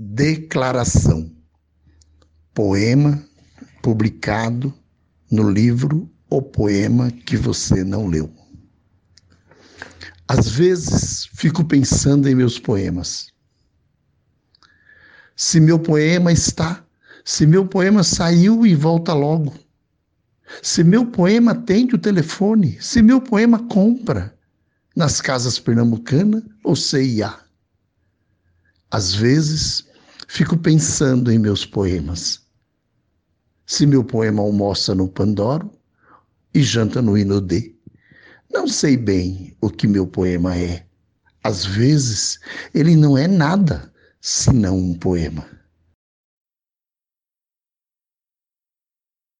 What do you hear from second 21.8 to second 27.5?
o telefone, se meu poema compra nas casas pernambucana ou CIA.